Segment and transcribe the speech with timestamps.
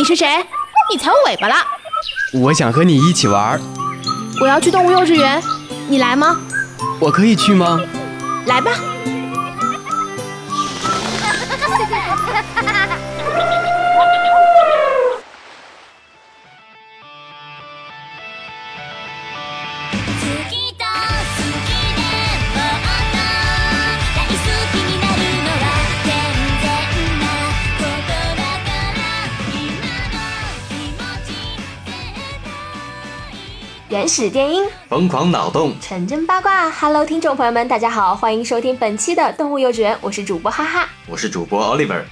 [0.00, 0.26] 你是谁？
[0.90, 1.56] 你踩我尾巴了！
[2.32, 3.60] 我想和你一起玩。
[4.40, 5.42] 我要去动物幼稚园，
[5.90, 6.40] 你来吗？
[6.98, 7.78] 我可以去吗？
[8.46, 8.70] 来吧。
[33.90, 36.70] 原始电音，疯狂脑洞，纯真八卦。
[36.70, 42.04] Hello，听众朋友们，大家好，欢迎收听本期的动物幼稚园，我是主播哈哈，我是主播 Oliver。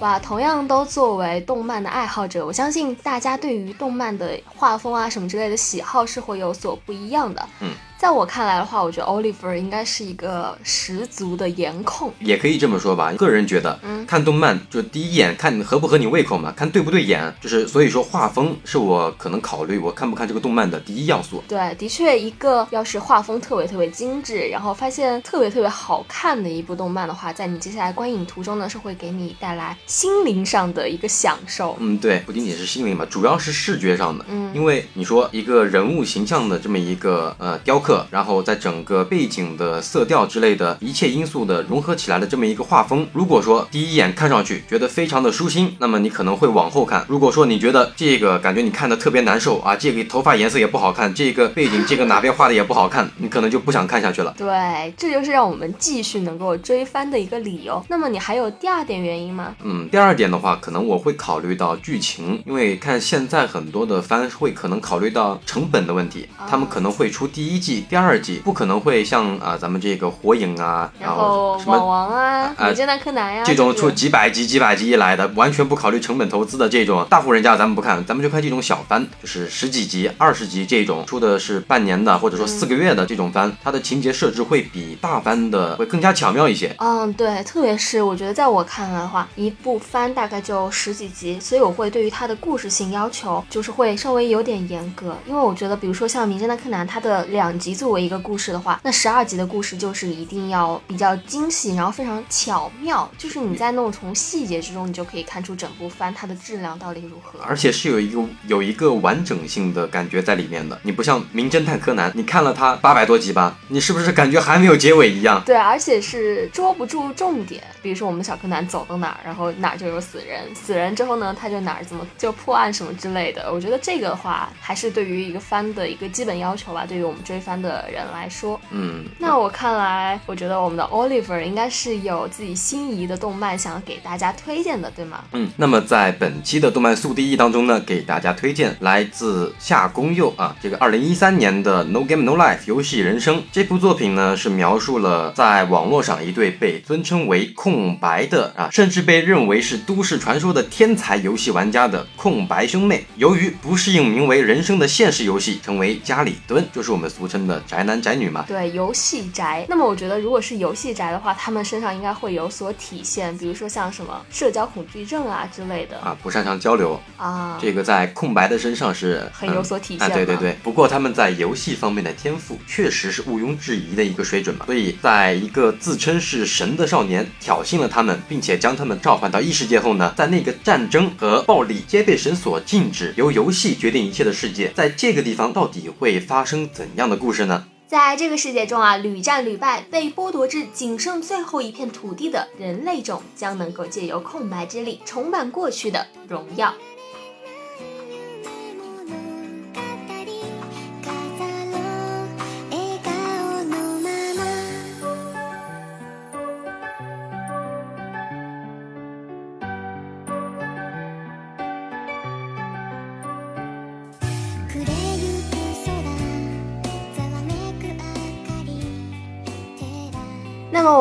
[0.00, 7.48] 哇，同样都作为动漫的爱好者，我相信大家对于动漫的画风啊什么之类的喜好是会有所不一样的。
[7.60, 7.70] 嗯。
[7.98, 13.12] 在我看来的话，我觉得 Oliver 应该是一个十足的颜控，也可以这么说吧。
[13.14, 21.42] 个人觉得，嗯，看动漫就第一眼看合不合你胃口嘛，看对不对眼，就是所以说画风是我可能考虑我看不看这个动漫的第一要素。
[21.48, 31.76] 对，的确，一个要是画风特别特别精致，然后发现特别特别好看的一部动漫的话，在你接下来观影途中呢，是会给你带来心灵上的一个享受。
[31.80, 34.24] 嗯，对，不仅仅是心灵嘛，主要是视觉上的。
[34.28, 38.68] 嗯，因为你说一个人物形象的这么一个呃雕刻，然后在整。
[38.68, 54.32] 整个背景的色调之类的一切因素的融合起来的这么一个画风，如果说第一眼看上去觉得非常的舒心，那么你可能会往后看；如果说你觉得这个感觉你看的特别难受啊，这个头发颜色也不好看，这个背景这个哪边画的也不好看，你可能就不想看下去了。
[54.36, 57.82] 对，这就是让我们继续能够追番的一个理由。
[57.88, 59.56] 那么你还有第二点原因吗？
[59.64, 86.74] 嗯，第二点的话，可能我会考虑到剧情，因为看现在很多的番会可能考虑到成本的问题，他们可能会出第一季、第二季，不可能会像啊咱们这个火影啊，然后什么网王啊、名侦探柯南呀，这种出几百集、几百集一来的，完全不考虑成本投资的这种大户人家，咱们不看，咱们就看这种小番，就是十几集、二十集这种出的是半年的或者说四个月的这种番，它的情节设置会比大番的会更加巧妙一些。
[86.78, 110.78] 嗯，对，特别是我觉得在我看来的话，一部番大概就十几集，所以我会对于它的故事性要求就是会稍微有点严格，因为我觉得比如说像名侦探柯南，它的两集作为一个故事的话，那十二集的故事就是一定要比较精细，然后非常巧妙，就是你在那种从细节之中，你就可以看出整部番它的质量到底如何，而且是有一个有一个完整性的感觉在里面的。
[110.82, 115.42] 你不像名侦探柯南，你看了它八百多集吧，你是不是感觉还没有结尾一样？
[115.44, 117.62] 对，而且是捉不住重点。
[117.82, 123.52] 比如说我们小柯南走到哪儿，然后哪儿就有死人，死人之后呢，他就哪儿怎么就破案什么之类的。
[123.52, 126.84] 我觉得这个的话，还是对于一个番的一个基本要求吧。
[126.86, 129.04] 对于我们追番的人来说，嗯。
[129.18, 135.24] 那我看来，我觉得我们的 Oliver 应该是有自己心仪的动漫想要给大家推荐的，对吗？
[135.32, 158.44] 嗯，那么在本期的动漫速递一当中呢，给大家推荐来自夏宫佑啊，这个二零一三年的 No Game No Life 游戏人生这部作品呢，是描述了在网络上一对被尊称为空白的啊，甚至被认为是都市传说的天才游戏玩家的空白兄妹，由于不适应名为人生的现实游戏，成为家里蹲，就是我们俗称的宅男宅女嘛。
[158.46, 158.98] 对，游戏。
[159.08, 170.10] 戏宅，那么我觉得如果是游戏宅的话，他们身上应该会有所体现，比如说像什么社交恐惧症啊之类的啊，不擅长交流啊，这个在空白的身上是很有所体现。
[170.10, 187.62] 对对对，不过他们在游戏方面的天赋确实是毋庸置疑的一个水准嘛，所以在一个自称是神的少年挑衅了他们，并且将他们召唤到异世界后呢，在那个战争和暴力皆被神所禁止，由游戏决定一切的世界，在这个地方到底会发生怎样的故故事呢？
[187.86, 196.72] 在这个世界中啊，屡战屡败，被剥夺至仅剩最后一片土地的人类种，将能够借由空白之力重返过去的荣耀。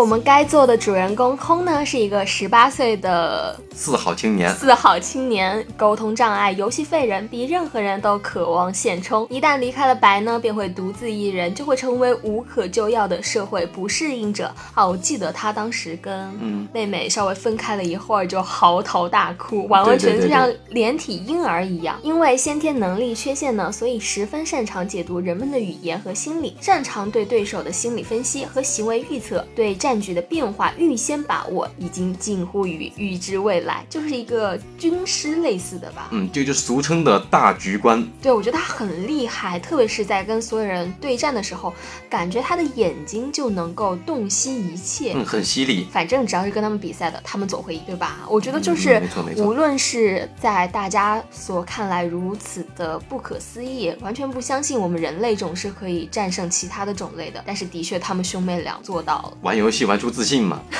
[0.07, 4.50] 们该做的主人公空呢，是一个十八岁的四好青年。
[4.56, 9.27] 四好青年，沟通障碍，游戏废人，比任何人都渴望现充。
[9.30, 14.50] 一旦离开了白呢，便会独自一人，就会成为无可救药的社会不适应者。
[14.74, 16.31] 啊，我记得他当时跟
[16.74, 22.00] 妹妹稍微分开了一会儿，就嚎啕大哭，完完全全像连体婴儿一样。
[22.01, 36.10] 因为先天能力缺陷呢，所以十分擅长解读人们的语言和心理，擅长对对手的心理分析和行为预测，对战局的变化预先把握，已经近乎于预知未来，就是一个军师类似的吧。
[36.12, 38.06] 嗯，这就俗称的大局观。
[38.22, 41.74] 对，我觉得他很厉害，特别是在跟所有人对战的时候，
[42.10, 45.14] 感觉他的眼睛就能够洞悉一切。
[45.16, 45.88] 嗯，很犀利。
[45.92, 48.20] 反正只要是跟他们比赛的，他们总会赢，对吧？
[48.30, 49.46] 我觉得就是，没错没错。
[49.46, 59.38] 无论是在大家所看来如此的不可思议，完全不相信我们人类种是可以战胜其他的种类的，但是的确他们兄妹俩做到了。
[59.42, 60.62] 玩游戏玩出自信嘛。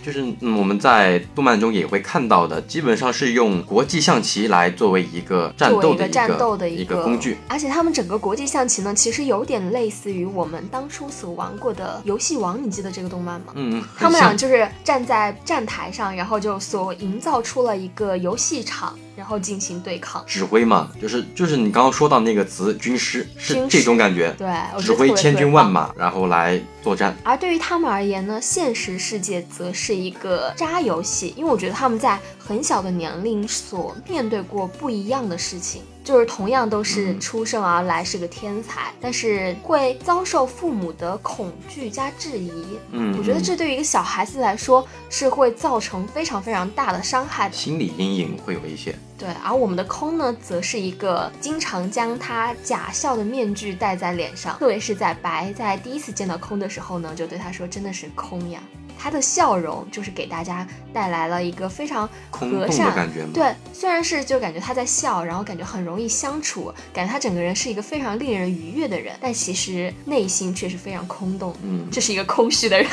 [0.00, 13.52] 就是嗯，我们在动漫中也会看到的，基本上是用国际象棋来作为一个战斗的一个工具，而且他们整个国际象棋呢，其实有点类似于我们当初所玩过的游戏王，你记得这个动漫吗？
[13.56, 18.96] 嗯，他们俩就是站在站台上，然后就所营造出了一个游戏场。
[19.18, 24.46] 然后进行对抗，指挥嘛，就是就是你刚刚说到那个词，军师是这种感觉，对，
[24.80, 27.14] 指挥千军万马，然后来作战。
[27.24, 35.82] 而对于他们而言呢，现实世界则是一个渣游戏，因为我觉得他们在很小的年龄所面对过不一样的事情。
[36.08, 42.50] 就是同样都是出生而来是个天才，但是会遭受父母的恐惧加质疑。
[42.92, 48.96] 嗯，我觉得这对于一个小孩子来说是会造成非常非常大的伤害，心理阴影会有一些。
[49.18, 58.62] 对，而我们的空呢，则是一个经常将他假笑的面具戴在脸上，特别是在白在第一次见到空的时候呢，就对他说：“真的是空呀。”
[58.98, 63.24] 他的笑容就是给大家带来了一个非常和善的感觉。
[63.32, 71.54] 对，虽然是就感觉他在笑，然后感觉很容易相处，感觉他整个人是一个非常令人愉悦的人，但其实内心却是非常空洞。
[71.62, 72.90] 嗯，这是一个空虚的人。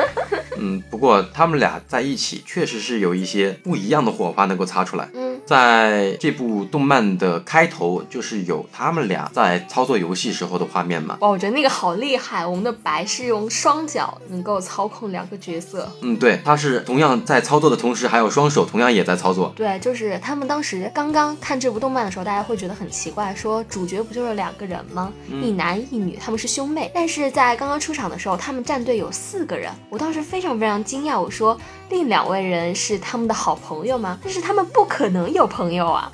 [0.58, 5.08] 嗯，不过他们俩在一起确实是有一些不一样的火花能够擦出来。
[5.14, 5.31] 嗯。
[5.44, 11.18] 在这部动漫的开头，就是有他们俩在操作游戏时候的画面嘛？
[11.20, 12.46] 哇，我觉得那个好厉害！
[12.46, 15.90] 我们的白是用双脚能够操控两个角色。
[16.00, 19.52] 嗯，对，他是同样在操作的同时，还有双手同样也在操作。
[19.56, 25.12] 对，就是他们当时刚刚看这部动漫的时候，大家会觉得很奇怪，说主角不就是两个人吗？
[25.28, 26.90] 一男一女，他们是兄妹。
[26.94, 31.58] 但是在刚刚出场的时候，他们战队有四个人，我当时非常非常惊讶，我说
[31.92, 34.18] 另两位人是他们的好朋友吗？
[34.22, 35.22] 但是他们不可能。
[35.32, 36.12] 有朋友啊，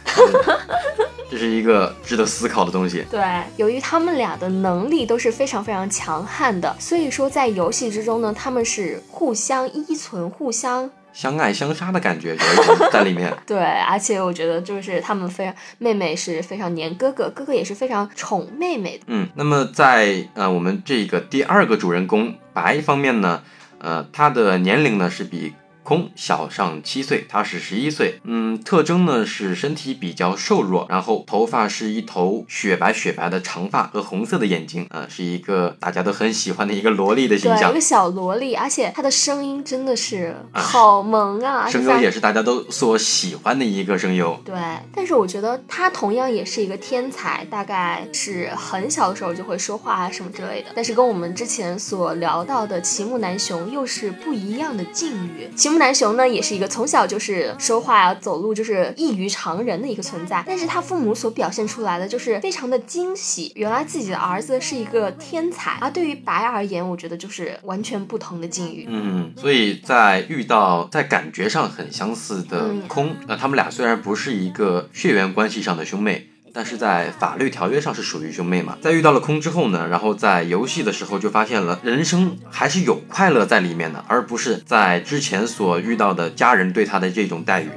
[1.29, 3.05] 这是一个值得思考的东西。
[3.11, 3.21] 对，
[3.57, 13.35] 由于他们俩的能力都是非常非常强悍的，所以说在游戏之中呢，他们是互相依存、互相相爱相杀的感觉有一种在里面。
[13.47, 19.05] 对，而且我觉得就是他们非常妹妹是非常黏哥哥，哥哥也是非常宠妹妹的。
[19.09, 23.43] 嗯，那么在呃我们这个第二个主人公白方面呢，
[23.81, 25.55] 呃他的年龄呢是比。
[25.89, 28.21] 空小上七岁，他是十一岁。
[28.25, 44.39] 嗯，特征呢是身体比较瘦弱，然后头发是一头雪白雪白的长发和红色的眼睛，啊，是一个大家都很喜欢的一个萝莉的形象，一个小萝莉，而且她的声音真的是好萌啊，声优也是大家都所喜欢的一个声优。
[44.45, 44.55] 对，
[44.95, 55.51] 但是我觉得她同样也是一个天才，大概是很小的时候就会说话啊什么之类的，但是跟我们之前所聊到的齐木楠雄又是不一样的境遇。
[55.57, 55.78] 齐木。
[55.79, 65.79] 南雄呢，也是一个从小就是说话啊、走路就是异于常人的一个存在，但是他父母所表现出来的就是非常的惊喜，原来自己的儿子是一个天才。
[65.81, 68.87] 而对于白而言，我觉得就是完全不同的境遇。
[68.89, 76.29] 嗯，所以在遇到在感觉上很相似的空，那他们俩虽然不是一个血缘关系上的兄妹。
[76.53, 78.77] 但是在法律条约上是属于兄妹嘛？
[78.81, 87.71] 在遇到了空之后呢，然后在游戏的时候就发现了人生还是有快乐在里面的，而不是在之前所遇到的家人对他的这种待遇。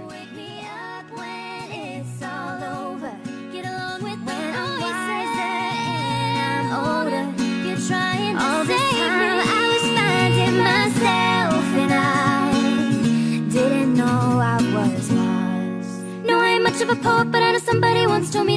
[16.82, 18.50] of a poet, but I know somebody once told me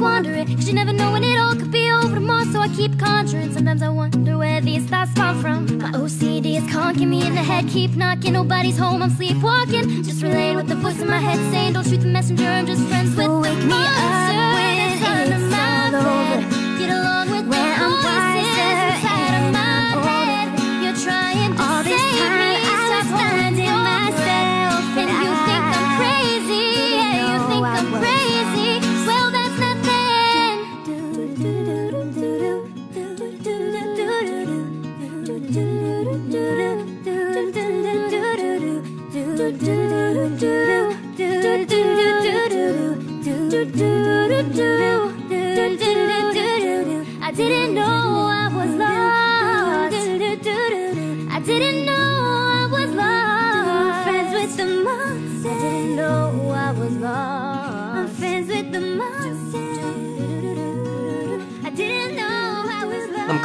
[0.00, 0.46] squander it.
[0.48, 3.52] Cause you never know when it all could be over tomorrow, so I keep conjuring.
[3.52, 5.76] Sometimes I wonder where these thoughts come from.
[5.76, 8.32] My OCD is conking me in the head, keep knocking.
[8.32, 10.02] Nobody's home, I'm sleepwalking.
[10.02, 11.74] Just relaying what the voice in my head saying.
[11.74, 15.94] Don't shoot the messenger, I'm just friends with so wake me up when it's all
[16.08, 16.40] over.
[16.78, 18.29] Get along with when the voices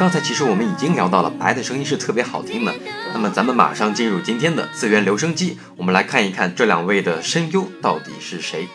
[0.06, 2.72] 刚才其实我们已经聊到了白的声音是特别好听的，
[3.12, 8.68] 那么咱们马上进入今天的次元留声机，我们来看一看这两位的声优到底是谁。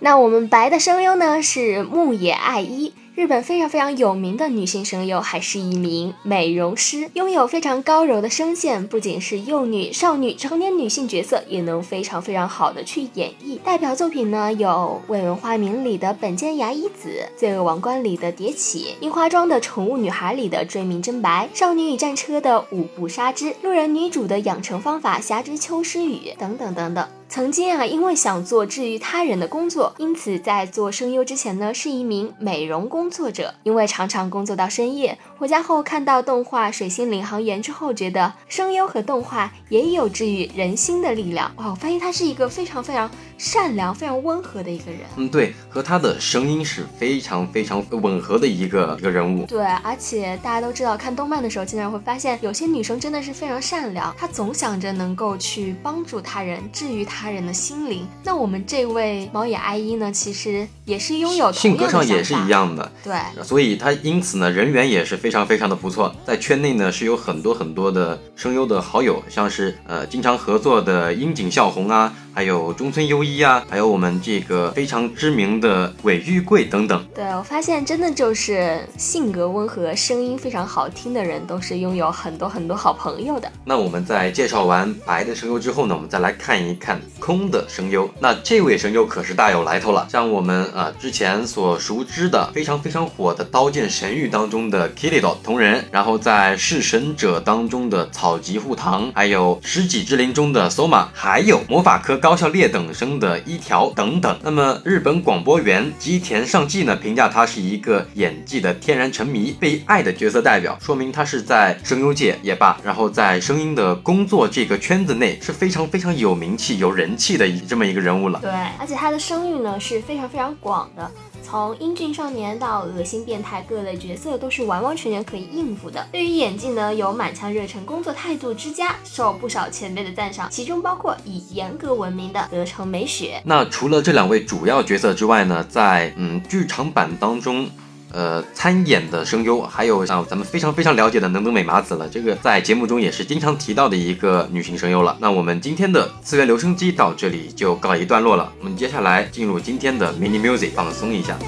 [0.00, 2.92] 那我们白的声优呢是牧野爱一。
[3.16, 13.58] 日本非常非常有名的女性声优，还是一名美容师，拥有非常高柔的声线，不仅是幼女、少女、成年女性角色，也能非常非常好的去演绎。
[13.58, 27.06] 代表作品呢有《未闻花名》里的本间牙衣子，《罪恶王冠》里的蝶起，《樱花庄的宠物女孩》里的追名真白，《少女与战车》的五步杀之，路人女主的养成方法侠之秋诗雨等等等等。
[27.30, 33.54] 曾经啊，因为想做治愈他人的工作，因此在做声优之前呢，是一名美容工作者。
[33.62, 41.52] 因为常常工作到深夜，回家后看到动画《水星领航员》之后，觉得声优和动画也有治愈人心的力量。
[41.58, 43.08] 哇，我发现他是一个非常非常。
[43.40, 49.46] 善良、非常温和的一个人，嗯，对，和他的声音是非常非常吻合的一个一个人物。
[49.46, 58.06] 对，而且大家都知道，看动漫的时候，经常会发现有些女生真的是非常善良，她总想着能够去帮助他人、治愈他人的心灵。
[58.22, 72.14] 那我们这位猫眼爱一呢，其实也是拥有性格上也是一样的，对，所以他因此呢，人缘也是非常非常的不错，在圈内呢是有很多很多的声优的好友，像是呃经常合作的樱井孝宏啊。
[72.32, 77.04] 还有中村优一啊，还有我们这个非常知名的尾玉贵等等。
[77.12, 83.50] 对我发现，真的就是性格温和、声音非常好听的人，都是拥有很多很多好朋友的。
[83.64, 88.08] 那我们在介绍完白的声优之后呢，我们再来看一看空的声优。
[88.20, 102.10] 那这位声优可是大有来头了，像我们啊之前所熟知的非常非常火的《刀剑神域》当中的 Kirido 同人，然后在《弑神者》当中的草吉护堂，还有《十几之灵》中的 Soma，还有魔法科。
[102.20, 104.38] 高校劣等生的一条等等。
[104.42, 118.38] 那么日本广播员吉田尚纪呢，评价他是一个演技的天然沉迷、被爱的角色代表，说明他是在声优界也罢，然后在声音的工作这个圈子内是非常非常有名气、有人气的这么一个人物了。
[118.40, 121.10] 对，而且他的声誉呢是非常非常广的。
[121.42, 126.06] 从英俊少年到恶心变态，各类角色都是完完全全可以应付的。
[126.12, 133.42] 对于演技呢，有满腔热忱，工作态度之佳，受不少前辈的赞赏，其中包括以严格闻名的德城美雪。
[133.44, 137.68] 那除了这两位主要角色之外呢，在嗯剧场版当中。
[138.12, 145.16] 呃，参演的声优还有像咱们非常非常了解的能登美麻子了，这个在节目中也是经常提到的一个女性声优了。
[145.20, 151.38] 那我们今天的次元留声机到这里就告一段落了，我们接下来进入今天的 mini music，放松一下。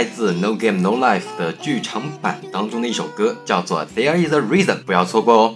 [0.00, 5.54] 来自 No Game No Life 的剧场版当中的一首歌，叫做 There Is a Reason，不要错过哦。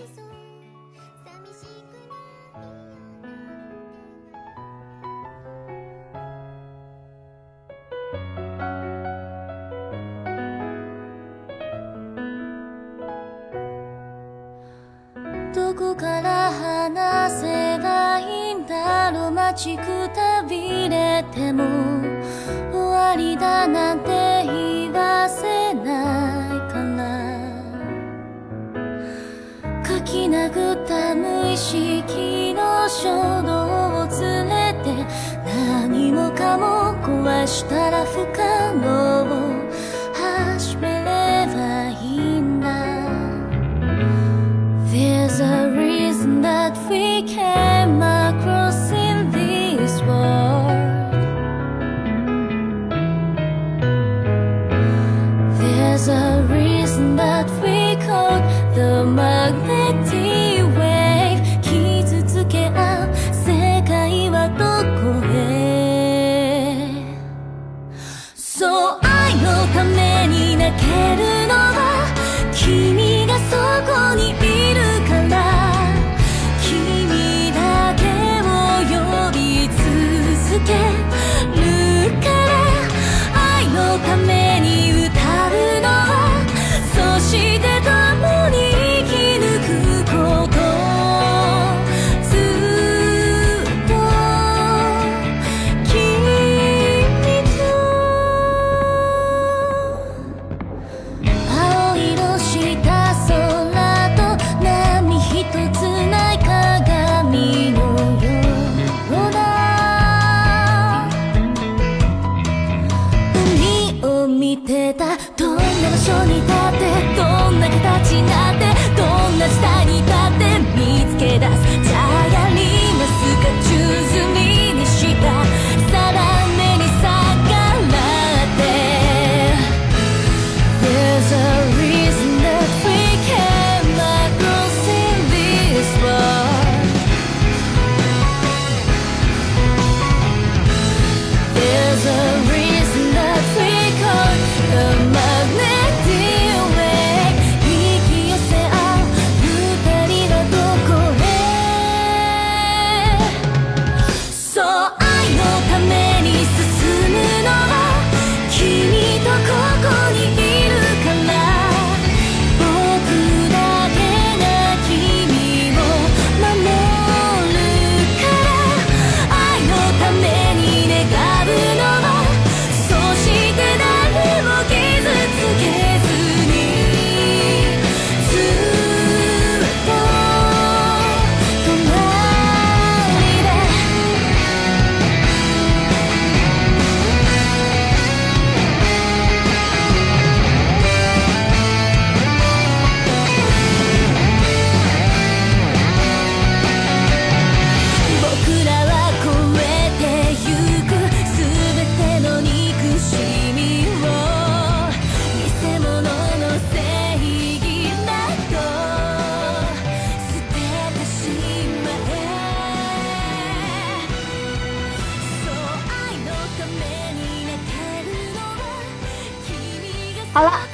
[15.52, 21.64] どこから話せばいいんだろう待ちくたびれても
[22.72, 24.33] 終わりだなんて
[24.95, 25.91] 出せな
[26.55, 27.03] いから
[29.85, 34.87] 書き殴った無意識の衝動を連れて
[35.45, 38.44] 何もかも壊したら不可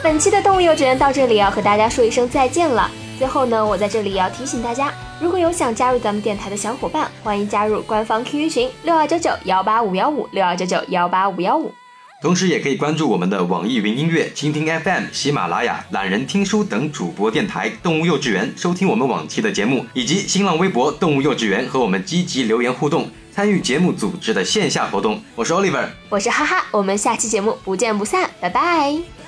[0.03, 2.89] 本期的动物幼稚园到这里要和大家说一声再见了。
[3.19, 11.71] 最后呢，我在这里要提醒大家，如果有想加入咱们电台的小伙伴，欢迎加入官方 QQ 群六二九九幺八五幺五六二九九幺八五幺五。
[12.19, 25.21] 同时，也可以关注我们的网易云音乐、蜻蜓 FM、喜马拉雅、懒人听书等主播电台“动物幼稚园”，收听我们往期的节目，以及新浪微博“动物幼稚园”和我们积极留言互动，参与节目组织的线下活动。
[25.35, 29.20] 我是 Oliver，我是哈哈，我们下期节目不见不散，拜拜。